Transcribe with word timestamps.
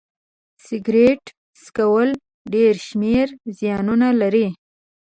سيګرټ 0.65 1.23
څکول 1.61 2.09
ډيری 2.53 2.81
شمېر 2.87 3.27
زيانونه 3.57 4.07
لري 4.21 4.47